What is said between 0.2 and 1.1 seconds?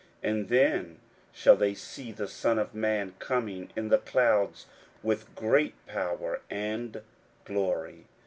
41:013:026 And then